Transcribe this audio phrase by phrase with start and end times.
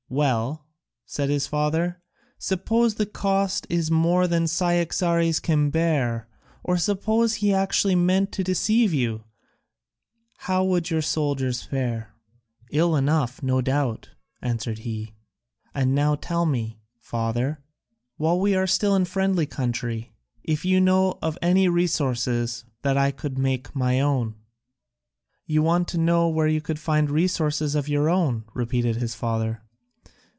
[0.13, 0.65] "Well,"
[1.05, 2.01] said the father,
[2.37, 6.27] "suppose the cost is more than Cyaxares can bear,
[6.65, 9.23] or suppose he actually meant to deceive you,
[10.39, 12.13] how would your soldiers fare?"
[12.73, 14.09] "Ill enough, no doubt,"
[14.41, 15.13] answered he.
[15.73, 17.63] "And now tell me, father,
[18.17, 20.11] while we are still in friendly country,
[20.43, 24.35] if you know of any resources that I could make my own?"
[25.45, 29.61] "You want to know where you could find resources of your own?" repeated his father.